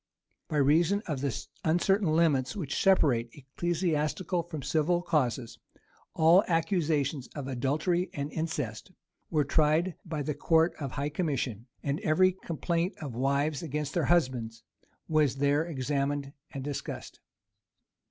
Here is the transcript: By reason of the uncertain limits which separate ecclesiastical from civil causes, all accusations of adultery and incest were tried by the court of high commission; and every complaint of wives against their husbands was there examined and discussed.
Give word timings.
By 0.47 0.57
reason 0.57 1.03
of 1.05 1.21
the 1.21 1.31
uncertain 1.63 2.15
limits 2.15 2.55
which 2.55 2.81
separate 2.81 3.29
ecclesiastical 3.33 4.41
from 4.41 4.63
civil 4.63 5.03
causes, 5.03 5.59
all 6.15 6.43
accusations 6.47 7.27
of 7.35 7.47
adultery 7.47 8.09
and 8.11 8.31
incest 8.31 8.91
were 9.29 9.43
tried 9.43 9.93
by 10.03 10.23
the 10.23 10.33
court 10.33 10.73
of 10.79 10.93
high 10.93 11.09
commission; 11.09 11.67
and 11.83 11.99
every 11.99 12.31
complaint 12.31 12.95
of 12.97 13.13
wives 13.13 13.61
against 13.61 13.93
their 13.93 14.05
husbands 14.05 14.63
was 15.07 15.35
there 15.35 15.63
examined 15.65 16.33
and 16.49 16.63
discussed. 16.63 17.19